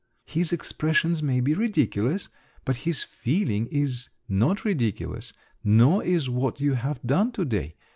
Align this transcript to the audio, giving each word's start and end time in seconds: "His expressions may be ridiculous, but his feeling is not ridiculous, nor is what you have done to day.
"His 0.25 0.51
expressions 0.51 1.21
may 1.21 1.41
be 1.41 1.53
ridiculous, 1.53 2.27
but 2.65 2.77
his 2.77 3.03
feeling 3.03 3.67
is 3.67 4.09
not 4.27 4.65
ridiculous, 4.65 5.31
nor 5.63 6.03
is 6.03 6.27
what 6.27 6.59
you 6.59 6.73
have 6.73 7.03
done 7.05 7.31
to 7.33 7.45
day. 7.45 7.75